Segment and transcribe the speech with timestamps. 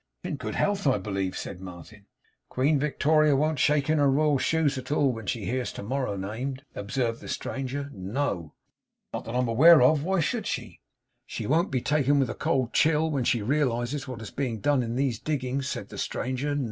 [0.23, 2.07] 'In good health, I believe,' said Martin.
[2.49, 6.17] 'Queen Victoria won't shake in her royal shoes at all, when she hears to morrow
[6.17, 8.55] named,' observed the stranger, 'No.'
[9.13, 10.03] 'Not that I am aware of.
[10.03, 10.79] Why should she?'
[11.27, 14.81] 'She won't be taken with a cold chill, when she realises what is being done
[14.81, 16.57] in these diggings,' said the stranger.